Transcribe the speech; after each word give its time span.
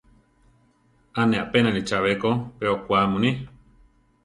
A 1.19 1.21
ne 1.29 1.37
apénali 1.43 1.81
chabé 1.89 2.11
ko 2.21 2.29
pe 2.57 2.65
okwá 2.75 2.99
muní. 3.11 3.31